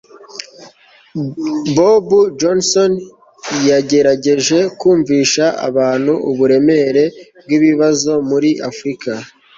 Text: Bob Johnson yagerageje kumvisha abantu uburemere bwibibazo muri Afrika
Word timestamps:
Bob 1.75 2.05
Johnson 2.39 2.91
yagerageje 3.69 4.57
kumvisha 4.79 5.45
abantu 5.67 6.13
uburemere 6.29 7.03
bwibibazo 7.43 8.11
muri 8.29 8.49
Afrika 8.69 9.11